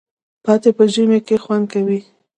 [0.43, 1.99] پاتې په ژمي کی خوندکوی